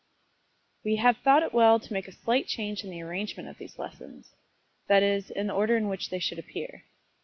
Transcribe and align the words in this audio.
We 0.83 0.95
have 0.95 1.17
thought 1.17 1.43
it 1.43 1.53
well 1.53 1.79
to 1.79 1.93
make 1.93 2.07
a 2.07 2.11
slight 2.11 2.47
change 2.47 2.83
in 2.83 2.89
the 2.89 3.03
arrangement 3.03 3.49
of 3.49 3.59
these 3.59 3.77
lessons 3.77 4.33
that 4.87 5.03
is, 5.03 5.29
in 5.29 5.45
the 5.45 5.53
order 5.53 5.77
in 5.77 5.89
which 5.89 6.09
they 6.09 6.17
should 6.17 6.39
appear. 6.39 6.85